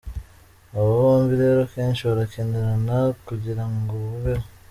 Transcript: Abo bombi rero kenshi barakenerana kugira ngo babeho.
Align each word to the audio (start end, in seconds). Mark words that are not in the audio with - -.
Abo 0.75 0.89
bombi 1.01 1.33
rero 1.41 1.61
kenshi 1.73 2.01
barakenerana 2.09 2.95
kugira 3.27 3.63
ngo 3.75 3.93
babeho. 4.09 4.45